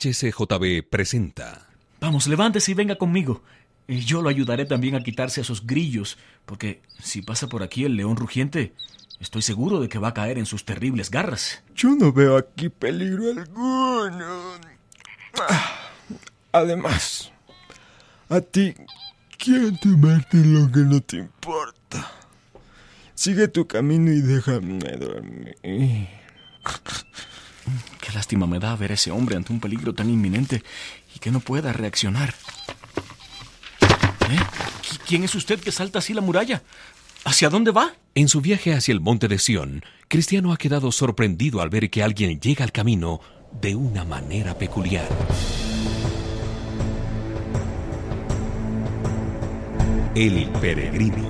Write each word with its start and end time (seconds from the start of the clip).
HCJB 0.00 0.88
presenta. 0.88 1.68
Vamos, 2.00 2.26
levántese 2.26 2.70
y 2.70 2.74
venga 2.74 2.96
conmigo. 2.96 3.42
Y 3.86 4.00
yo 4.00 4.22
lo 4.22 4.30
ayudaré 4.30 4.64
también 4.64 4.94
a 4.94 5.02
quitarse 5.02 5.40
a 5.40 5.42
esos 5.42 5.66
grillos, 5.66 6.16
porque 6.46 6.80
si 7.02 7.20
pasa 7.22 7.48
por 7.48 7.62
aquí 7.62 7.84
el 7.84 7.96
león 7.96 8.16
rugiente, 8.16 8.72
estoy 9.20 9.42
seguro 9.42 9.80
de 9.80 9.88
que 9.88 9.98
va 9.98 10.08
a 10.08 10.14
caer 10.14 10.38
en 10.38 10.46
sus 10.46 10.64
terribles 10.64 11.10
garras. 11.10 11.62
Yo 11.74 11.90
no 11.90 12.12
veo 12.12 12.38
aquí 12.38 12.70
peligro 12.70 13.30
alguno. 13.30 14.54
Ah, 15.38 15.76
Además, 16.52 17.30
a 18.28 18.40
ti 18.40 18.74
quiero 19.38 19.70
tomarte 19.80 20.38
lo 20.38 20.70
que 20.72 20.80
no 20.80 21.00
te 21.00 21.18
importa. 21.18 22.10
Sigue 23.14 23.48
tu 23.48 23.66
camino 23.66 24.10
y 24.10 24.20
déjame 24.20 24.96
dormir. 24.96 26.08
Qué 28.00 28.12
lástima 28.12 28.46
me 28.46 28.58
da 28.58 28.74
ver 28.76 28.90
a 28.92 28.94
ese 28.94 29.10
hombre 29.10 29.36
ante 29.36 29.52
un 29.52 29.60
peligro 29.60 29.94
tan 29.94 30.08
inminente 30.10 30.62
y 31.14 31.18
que 31.18 31.30
no 31.30 31.40
pueda 31.40 31.72
reaccionar. 31.72 32.34
¿Eh? 34.30 34.38
¿Qui- 34.82 34.98
¿Quién 35.06 35.24
es 35.24 35.34
usted 35.34 35.60
que 35.60 35.72
salta 35.72 35.98
así 35.98 36.14
la 36.14 36.20
muralla? 36.20 36.62
¿Hacia 37.24 37.50
dónde 37.50 37.70
va? 37.70 37.92
En 38.14 38.28
su 38.28 38.40
viaje 38.40 38.74
hacia 38.74 38.92
el 38.92 39.00
monte 39.00 39.28
de 39.28 39.38
Sión, 39.38 39.84
Cristiano 40.08 40.52
ha 40.52 40.56
quedado 40.56 40.90
sorprendido 40.92 41.60
al 41.60 41.68
ver 41.70 41.90
que 41.90 42.02
alguien 42.02 42.40
llega 42.40 42.64
al 42.64 42.72
camino 42.72 43.20
de 43.60 43.74
una 43.74 44.04
manera 44.04 44.56
peculiar. 44.56 45.08
El 50.14 50.48
peregrino. 50.60 51.28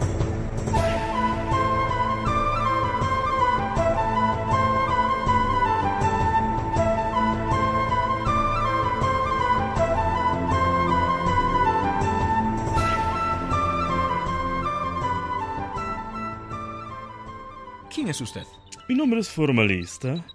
Es 18.11 18.21
usted? 18.21 18.45
Mi 18.89 18.97
nombre 18.97 19.21
es 19.21 19.29
Formalista. 19.29 20.27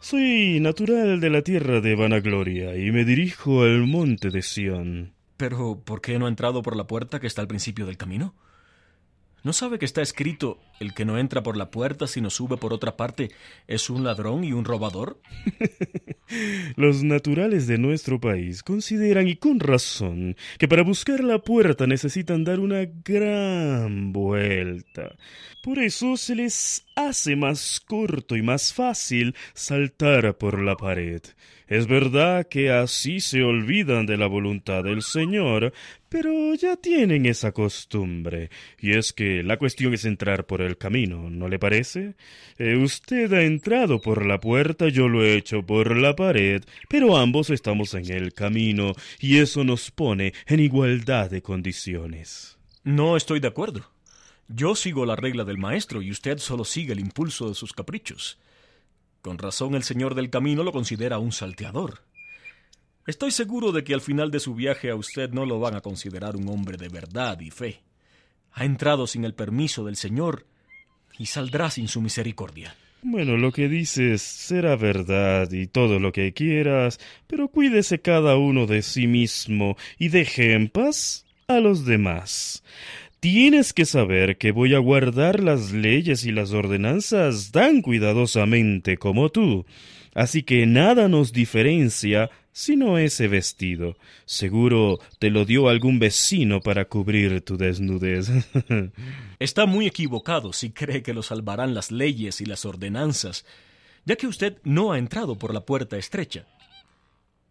Soy 0.00 0.60
natural 0.60 1.18
de 1.18 1.30
la 1.30 1.42
tierra 1.42 1.80
de 1.80 1.94
Vanagloria 1.94 2.76
y 2.76 2.90
me 2.92 3.06
dirijo 3.06 3.62
al 3.62 3.86
monte 3.86 4.28
de 4.28 4.42
Sión. 4.42 5.14
Pero, 5.38 5.80
¿por 5.82 6.02
qué 6.02 6.18
no 6.18 6.26
ha 6.26 6.28
entrado 6.28 6.62
por 6.62 6.76
la 6.76 6.86
puerta 6.86 7.20
que 7.20 7.26
está 7.26 7.40
al 7.40 7.48
principio 7.48 7.86
del 7.86 7.96
camino? 7.96 8.34
¿No 9.44 9.52
sabe 9.54 9.78
que 9.78 9.86
está 9.86 10.02
escrito, 10.02 10.60
el 10.78 10.92
que 10.92 11.04
no 11.04 11.18
entra 11.18 11.42
por 11.42 11.56
la 11.56 11.70
puerta 11.70 12.06
sino 12.06 12.28
sube 12.28 12.58
por 12.58 12.72
otra 12.72 12.96
parte 12.96 13.30
es 13.66 13.88
un 13.88 14.04
ladrón 14.04 14.44
y 14.44 14.52
un 14.52 14.64
robador? 14.64 15.20
Los 16.76 17.02
naturales 17.02 17.66
de 17.66 17.78
nuestro 17.78 18.20
país 18.20 18.62
consideran, 18.62 19.28
y 19.28 19.36
con 19.36 19.60
razón, 19.60 20.36
que 20.58 20.68
para 20.68 20.82
buscar 20.82 21.22
la 21.22 21.38
puerta 21.38 21.86
necesitan 21.86 22.44
dar 22.44 22.60
una 22.60 22.86
gran 23.04 24.12
vuelta. 24.12 25.16
Por 25.62 25.78
eso 25.78 26.16
se 26.16 26.34
les 26.34 26.84
hace 26.96 27.36
más 27.36 27.80
corto 27.80 28.36
y 28.36 28.42
más 28.42 28.72
fácil 28.72 29.34
saltar 29.54 30.36
por 30.36 30.62
la 30.62 30.76
pared. 30.76 31.22
Es 31.68 31.86
verdad 31.86 32.46
que 32.48 32.70
así 32.70 33.20
se 33.20 33.42
olvidan 33.42 34.04
de 34.04 34.18
la 34.18 34.26
voluntad 34.26 34.84
del 34.84 35.00
Señor, 35.00 35.72
pero 36.10 36.54
ya 36.54 36.76
tienen 36.76 37.24
esa 37.24 37.52
costumbre. 37.52 38.50
Y 38.78 38.92
es 38.92 39.14
que 39.14 39.42
la 39.42 39.56
cuestión 39.56 39.94
es 39.94 40.04
entrar 40.04 40.44
por 40.44 40.60
el 40.60 40.76
camino, 40.76 41.30
¿no 41.30 41.48
le 41.48 41.58
parece? 41.58 42.12
Eh, 42.58 42.76
usted 42.76 43.32
ha 43.32 43.44
entrado 43.44 44.02
por 44.02 44.26
la 44.26 44.38
puerta, 44.38 44.88
yo 44.88 45.08
lo 45.08 45.24
he 45.24 45.34
hecho 45.34 45.64
por 45.64 45.96
la 45.96 46.14
pared, 46.14 46.21
pero 46.88 47.16
ambos 47.16 47.50
estamos 47.50 47.94
en 47.94 48.10
el 48.10 48.32
camino, 48.32 48.92
y 49.20 49.38
eso 49.38 49.64
nos 49.64 49.90
pone 49.90 50.32
en 50.46 50.60
igualdad 50.60 51.30
de 51.30 51.42
condiciones. 51.42 52.58
No 52.84 53.16
estoy 53.16 53.40
de 53.40 53.48
acuerdo. 53.48 53.90
Yo 54.48 54.74
sigo 54.74 55.06
la 55.06 55.16
regla 55.16 55.44
del 55.44 55.58
maestro 55.58 56.02
y 56.02 56.10
usted 56.10 56.38
solo 56.38 56.64
sigue 56.64 56.92
el 56.92 57.00
impulso 57.00 57.48
de 57.48 57.54
sus 57.54 57.72
caprichos. 57.72 58.38
Con 59.22 59.38
razón 59.38 59.74
el 59.74 59.84
señor 59.84 60.14
del 60.14 60.30
camino 60.30 60.62
lo 60.62 60.72
considera 60.72 61.18
un 61.18 61.32
salteador. 61.32 62.02
Estoy 63.06 63.30
seguro 63.30 63.72
de 63.72 63.82
que 63.82 63.94
al 63.94 64.00
final 64.00 64.30
de 64.30 64.40
su 64.40 64.54
viaje 64.54 64.90
a 64.90 64.96
usted 64.96 65.30
no 65.30 65.46
lo 65.46 65.58
van 65.58 65.74
a 65.74 65.80
considerar 65.80 66.36
un 66.36 66.48
hombre 66.48 66.76
de 66.76 66.88
verdad 66.88 67.40
y 67.40 67.50
fe. 67.50 67.82
Ha 68.52 68.64
entrado 68.64 69.06
sin 69.06 69.24
el 69.24 69.34
permiso 69.34 69.84
del 69.84 69.96
señor 69.96 70.46
y 71.18 71.26
saldrá 71.26 71.70
sin 71.70 71.88
su 71.88 72.00
misericordia. 72.00 72.76
Bueno, 73.04 73.36
lo 73.36 73.50
que 73.50 73.68
dices 73.68 74.22
será 74.22 74.76
verdad 74.76 75.50
y 75.50 75.66
todo 75.66 75.98
lo 75.98 76.12
que 76.12 76.32
quieras, 76.32 77.00
pero 77.26 77.48
cuídese 77.48 78.00
cada 78.00 78.36
uno 78.36 78.66
de 78.68 78.82
sí 78.82 79.08
mismo 79.08 79.76
y 79.98 80.08
deje 80.08 80.52
en 80.52 80.68
paz 80.68 81.26
a 81.48 81.58
los 81.58 81.84
demás. 81.84 82.62
Tienes 83.18 83.72
que 83.72 83.86
saber 83.86 84.38
que 84.38 84.52
voy 84.52 84.74
a 84.74 84.78
guardar 84.78 85.42
las 85.42 85.72
leyes 85.72 86.24
y 86.24 86.30
las 86.30 86.52
ordenanzas 86.52 87.50
tan 87.50 87.82
cuidadosamente 87.82 88.96
como 88.98 89.30
tú. 89.30 89.66
Así 90.14 90.44
que 90.44 90.64
nada 90.66 91.08
nos 91.08 91.32
diferencia 91.32 92.30
sino 92.52 92.98
ese 92.98 93.28
vestido. 93.28 93.96
Seguro 94.26 94.98
te 95.18 95.30
lo 95.30 95.44
dio 95.44 95.68
algún 95.68 95.98
vecino 95.98 96.60
para 96.60 96.84
cubrir 96.84 97.40
tu 97.42 97.56
desnudez. 97.56 98.30
Está 99.38 99.66
muy 99.66 99.86
equivocado 99.86 100.52
si 100.52 100.70
cree 100.70 101.02
que 101.02 101.14
lo 101.14 101.22
salvarán 101.22 101.74
las 101.74 101.90
leyes 101.90 102.40
y 102.40 102.46
las 102.46 102.64
ordenanzas, 102.64 103.44
ya 104.04 104.16
que 104.16 104.26
usted 104.26 104.58
no 104.64 104.92
ha 104.92 104.98
entrado 104.98 105.38
por 105.38 105.54
la 105.54 105.64
puerta 105.64 105.96
estrecha. 105.96 106.46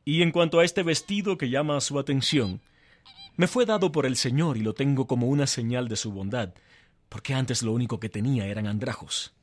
Y 0.06 0.22
en 0.22 0.32
cuanto 0.32 0.60
a 0.60 0.66
este 0.66 0.84
vestido 0.84 1.38
que 1.38 1.50
llama 1.50 1.80
su 1.82 2.00
atención, 2.00 2.62
me 3.38 3.48
fue 3.48 3.66
dado 3.66 3.92
por 3.92 4.06
el 4.06 4.16
Señor 4.16 4.58
y 4.58 4.62
lo 4.62 4.74
tengo 4.74 5.08
como 5.08 5.28
una 5.28 5.48
señal 5.48 5.88
de 5.88 5.96
su 5.96 6.12
bondad, 6.12 6.54
porque 7.10 7.34
antes 7.34 7.64
lo 7.64 7.72
único 7.72 8.00
que 8.00 8.10
tenía 8.10 8.48
eran 8.48 8.68
andrajos. 8.68 9.34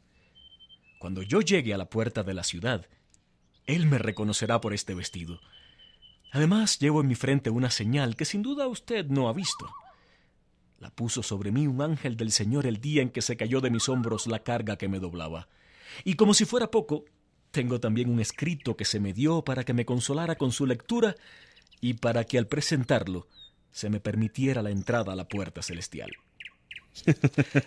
Cuando 0.98 1.22
yo 1.22 1.40
llegue 1.40 1.74
a 1.74 1.78
la 1.78 1.88
puerta 1.88 2.22
de 2.22 2.34
la 2.34 2.42
ciudad, 2.42 2.86
Él 3.68 3.86
me 3.86 3.98
reconocerá 3.98 4.62
por 4.62 4.72
este 4.72 4.94
vestido. 4.94 5.40
Además, 6.32 6.78
llevo 6.78 7.02
en 7.02 7.06
mi 7.06 7.14
frente 7.14 7.50
una 7.50 7.70
señal 7.70 8.16
que 8.16 8.24
sin 8.24 8.42
duda 8.42 8.66
usted 8.66 9.06
no 9.06 9.28
ha 9.28 9.34
visto. 9.34 9.68
La 10.78 10.88
puso 10.88 11.22
sobre 11.22 11.52
mí 11.52 11.66
un 11.66 11.82
ángel 11.82 12.16
del 12.16 12.32
Señor 12.32 12.66
el 12.66 12.80
día 12.80 13.02
en 13.02 13.10
que 13.10 13.20
se 13.20 13.36
cayó 13.36 13.60
de 13.60 13.70
mis 13.70 13.90
hombros 13.90 14.26
la 14.26 14.42
carga 14.42 14.78
que 14.78 14.88
me 14.88 15.00
doblaba. 15.00 15.48
Y 16.02 16.14
como 16.14 16.32
si 16.32 16.46
fuera 16.46 16.70
poco, 16.70 17.04
tengo 17.50 17.78
también 17.78 18.08
un 18.08 18.20
escrito 18.20 18.74
que 18.74 18.86
se 18.86 19.00
me 19.00 19.12
dio 19.12 19.44
para 19.44 19.64
que 19.64 19.74
me 19.74 19.84
consolara 19.84 20.36
con 20.36 20.50
su 20.50 20.64
lectura 20.64 21.14
y 21.82 21.94
para 21.94 22.24
que 22.24 22.38
al 22.38 22.46
presentarlo 22.46 23.28
se 23.70 23.90
me 23.90 24.00
permitiera 24.00 24.62
la 24.62 24.70
entrada 24.70 25.12
a 25.12 25.16
la 25.16 25.28
puerta 25.28 25.60
celestial. 25.60 26.10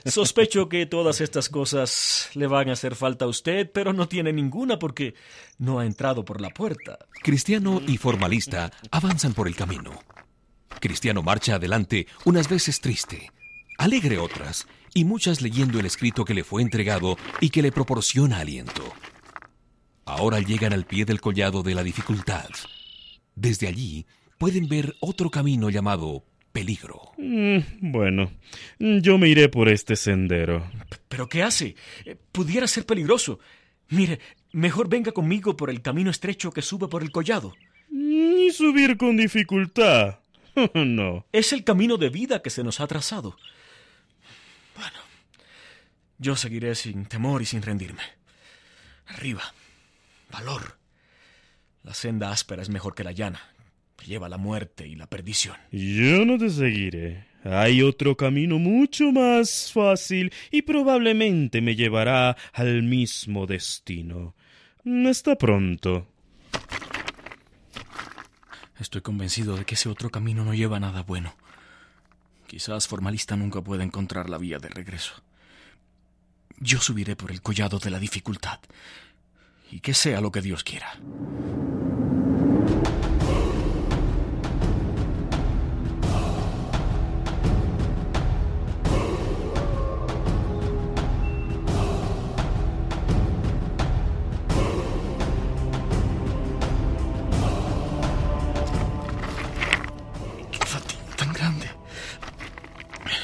Sospecho 0.06 0.70
que 0.70 0.86
todas 0.86 1.22
estas 1.22 1.50
cosas 1.50 2.30
le 2.34 2.48
van 2.48 2.70
a 2.70 2.74
hacer 2.74 2.96
falta 2.96 3.26
a 3.26 3.28
usted, 3.28 3.72
pero 3.72 3.94
no 3.94 4.08
tiene 4.08 4.34
ninguna 4.34 4.80
porque 4.80 5.16
no 5.58 5.80
ha 5.80 5.86
entrado 5.86 6.26
por 6.26 6.42
la 6.42 6.50
puerta. 6.50 7.00
Cristiano 7.24 7.82
y 7.88 7.98
formalista 7.98 8.72
avanzan 8.92 9.34
por 9.34 9.48
el 9.48 9.56
camino. 9.56 9.92
Cristiano 10.80 11.22
marcha 11.22 11.56
adelante 11.56 12.08
unas 12.26 12.50
veces 12.50 12.82
triste, 12.82 13.32
alegre 13.78 14.18
otras, 14.18 14.68
y 14.94 15.06
muchas 15.06 15.42
leyendo 15.42 15.80
el 15.80 15.86
escrito 15.86 16.26
que 16.26 16.34
le 16.34 16.44
fue 16.44 16.62
entregado 16.62 17.18
y 17.40 17.50
que 17.50 17.62
le 17.62 17.72
proporciona 17.72 18.40
aliento. 18.40 18.84
Ahora 20.06 20.40
llegan 20.40 20.74
al 20.74 20.86
pie 20.86 21.06
del 21.06 21.22
collado 21.22 21.64
de 21.64 21.76
la 21.76 21.84
dificultad. 21.84 22.50
Desde 23.36 23.68
allí 23.68 24.06
pueden 24.38 24.68
ver 24.68 24.96
otro 25.00 25.30
camino 25.30 25.70
llamado 25.70 26.26
peligro. 26.52 27.12
Mm, 27.18 27.92
bueno, 27.92 28.32
yo 28.80 29.18
me 29.18 29.30
iré 29.30 29.50
por 29.50 29.70
este 29.70 29.96
sendero. 29.96 30.70
¿Pero 31.08 31.28
qué 31.28 31.44
hace? 31.44 31.76
Eh, 32.06 32.16
Pudiera 32.32 32.68
ser 32.68 32.86
peligroso. 32.86 33.40
Mire, 33.90 34.20
mejor 34.52 34.90
venga 34.90 35.12
conmigo 35.12 35.56
por 35.58 35.70
el 35.70 35.82
camino 35.82 36.12
estrecho 36.12 36.52
que 36.52 36.62
sube 36.62 36.88
por 36.88 37.04
el 37.04 37.12
collado. 37.12 37.54
Ni 37.90 38.52
subir 38.52 38.98
con 38.98 39.18
dificultad. 39.18 40.20
no. 40.74 41.26
Es 41.32 41.54
el 41.54 41.64
camino 41.64 41.98
de 41.98 42.10
vida 42.10 42.42
que 42.42 42.50
se 42.50 42.64
nos 42.64 42.80
ha 42.80 42.88
trazado. 42.88 43.38
Bueno, 44.76 44.98
yo 46.18 46.36
seguiré 46.36 46.76
sin 46.76 47.06
temor 47.06 47.42
y 47.42 47.46
sin 47.46 47.62
rendirme. 47.62 48.04
Arriba, 49.08 49.54
valor. 50.32 50.78
La 51.84 51.94
senda 51.94 52.32
áspera 52.32 52.62
es 52.62 52.70
mejor 52.70 52.94
que 52.96 53.04
la 53.04 53.12
llana, 53.12 53.42
que 54.02 54.08
lleva 54.08 54.26
a 54.26 54.30
la 54.30 54.38
muerte 54.38 54.88
y 54.88 54.96
la 54.96 55.08
perdición. 55.08 55.56
Yo 55.72 56.26
no 56.26 56.38
te 56.38 56.50
seguiré. 56.50 57.26
Hay 57.44 57.84
otro 57.84 58.18
camino 58.18 58.58
mucho 58.58 59.12
más 59.12 59.72
fácil 59.72 60.34
y 60.50 60.64
probablemente 60.64 61.62
me 61.62 61.76
llevará 61.76 62.36
al 62.54 62.82
mismo 62.82 63.46
destino. 63.46 64.36
Hasta 65.08 65.36
pronto. 65.36 66.08
Estoy 68.80 69.02
convencido 69.02 69.56
de 69.56 69.66
que 69.66 69.76
ese 69.76 69.90
otro 69.90 70.10
camino 70.10 70.44
no 70.44 70.56
lleva 70.56 70.78
a 70.78 70.80
nada 70.80 71.04
bueno. 71.04 71.36
Quizás 72.48 72.88
formalista 72.88 73.36
nunca 73.36 73.62
pueda 73.62 73.84
encontrar 73.84 74.30
la 74.30 74.40
vía 74.40 74.58
de 74.58 74.70
regreso. 74.70 75.14
Yo 76.60 76.80
subiré 76.80 77.16
por 77.16 77.32
el 77.32 77.42
collado 77.42 77.78
de 77.78 77.92
la 77.92 78.00
dificultad. 78.00 78.60
Y 79.72 79.80
que 79.80 79.94
sea 79.94 80.20
lo 80.22 80.32
que 80.32 80.42
Dios 80.42 80.64
quiera. 80.64 81.00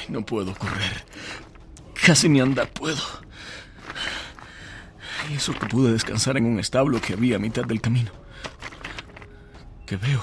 No 0.10 0.26
puedo 0.26 0.54
correr. 0.56 1.06
Casi 2.06 2.30
ni 2.30 2.40
andar 2.40 2.70
puedo. 2.70 3.02
Y 5.30 5.36
eso 5.36 5.54
que 5.54 5.66
pude 5.66 5.92
descansar 5.92 6.38
en 6.38 6.46
un 6.46 6.60
establo 6.60 7.02
que 7.02 7.14
había 7.14 7.36
a 7.36 7.40
mitad 7.40 7.66
del 7.66 7.82
camino. 7.82 8.12
¿Qué 9.86 9.98
veo? 9.98 10.22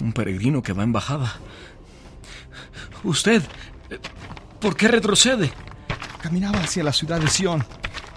Un 0.00 0.12
peregrino 0.12 0.62
que 0.62 0.72
va 0.72 0.82
en 0.82 0.92
bajada. 0.92 1.34
Usted, 3.04 3.42
¿por 4.60 4.76
qué 4.76 4.88
retrocede? 4.88 5.52
Caminaba 6.20 6.60
hacia 6.60 6.82
la 6.82 6.92
ciudad 6.92 7.20
de 7.20 7.28
Sion. 7.28 7.64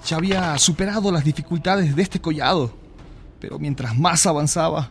Ya 0.05 0.17
había 0.17 0.57
superado 0.57 1.11
las 1.11 1.23
dificultades 1.23 1.95
de 1.95 2.01
este 2.01 2.21
collado. 2.21 2.75
Pero 3.39 3.59
mientras 3.59 3.95
más 3.95 4.25
avanzaba, 4.25 4.89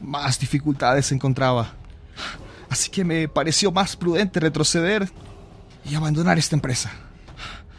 más 0.00 0.40
dificultades 0.40 1.12
encontraba. 1.12 1.74
Así 2.70 2.90
que 2.90 3.04
me 3.04 3.28
pareció 3.28 3.72
más 3.72 3.96
prudente 3.96 4.40
retroceder 4.40 5.10
y 5.84 5.94
abandonar 5.94 6.38
esta 6.38 6.56
empresa. 6.56 6.92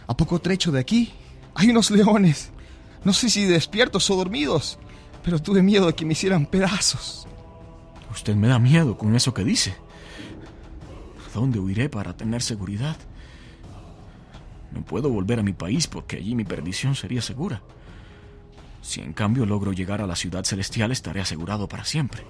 A 0.07 0.17
poco 0.17 0.39
trecho 0.39 0.71
de 0.71 0.79
aquí 0.79 1.13
hay 1.53 1.69
unos 1.69 1.91
leones. 1.91 2.51
No 3.03 3.13
sé 3.13 3.29
si 3.29 3.45
despiertos 3.45 4.09
o 4.09 4.15
dormidos, 4.15 4.79
pero 5.23 5.41
tuve 5.41 5.61
miedo 5.61 5.87
de 5.87 5.93
que 5.93 6.05
me 6.05 6.13
hicieran 6.13 6.45
pedazos. 6.45 7.27
Usted 8.11 8.35
me 8.35 8.47
da 8.47 8.59
miedo 8.59 8.97
con 8.97 9.15
eso 9.15 9.33
que 9.33 9.43
dice. 9.43 9.75
¿Dónde 11.33 11.59
huiré 11.59 11.89
para 11.89 12.17
tener 12.17 12.41
seguridad? 12.41 12.97
No 14.71 14.81
puedo 14.81 15.09
volver 15.09 15.39
a 15.39 15.43
mi 15.43 15.53
país 15.53 15.87
porque 15.87 16.17
allí 16.17 16.35
mi 16.35 16.43
perdición 16.43 16.95
sería 16.95 17.21
segura. 17.21 17.61
Si 18.81 19.01
en 19.01 19.13
cambio 19.13 19.45
logro 19.45 19.73
llegar 19.73 20.01
a 20.01 20.07
la 20.07 20.15
ciudad 20.15 20.43
celestial 20.43 20.91
estaré 20.91 21.21
asegurado 21.21 21.67
para 21.67 21.85
siempre. 21.85 22.25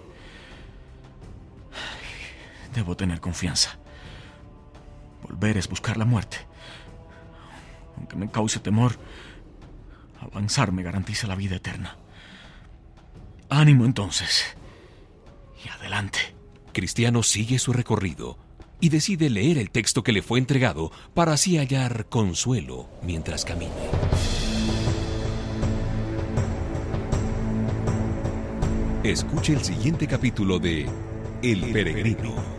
Debo 2.74 2.95
tener 2.95 3.19
confianza. 3.19 3.77
Volver 5.24 5.57
es 5.57 5.68
buscar 5.68 5.98
la 5.98 6.06
muerte. 6.06 6.38
Aunque 7.98 8.16
me 8.16 8.30
cause 8.30 8.60
temor, 8.60 8.94
avanzar 10.19 10.71
me 10.71 10.83
garantiza 10.83 11.27
la 11.27 11.36
vida 11.36 11.57
eterna. 11.57 11.98
Ánimo 13.50 13.86
entonces. 13.86 14.56
Y 15.66 15.69
adelante. 15.69 16.19
Cristiano 16.74 17.24
sigue 17.24 17.60
su 17.60 17.74
recorrido 17.74 18.38
y 18.80 18.89
decide 18.89 19.30
leer 19.30 19.57
el 19.57 19.71
texto 19.71 20.04
que 20.04 20.12
le 20.12 20.21
fue 20.21 20.39
entregado 20.39 20.92
para 21.13 21.33
así 21.33 21.57
hallar 21.57 22.07
consuelo 22.07 22.89
mientras 23.01 23.44
camine. 23.44 23.74
Escuche 29.04 29.54
el 29.54 29.63
siguiente 29.63 30.07
capítulo 30.07 30.60
de 30.60 30.86
El 31.42 31.71
Peregrino. 31.71 32.58